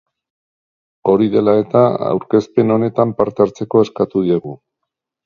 Hori 1.11 1.27
dela 1.35 1.53
eta, 1.63 1.83
aurkezpen 2.13 2.77
honetan 2.77 3.13
parte 3.21 3.47
hartzeko 3.47 3.85
eskatu 3.89 4.25
diegu. 4.31 4.57